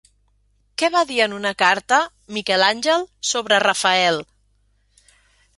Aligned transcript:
Què 0.81 0.87
va 0.95 1.03
dir 1.11 1.19
en 1.25 1.35
una 1.41 1.51
carta 1.59 2.01
Miquel 2.37 2.65
Àngel 2.71 3.05
sobre 3.35 3.63
Rafael? 3.67 4.21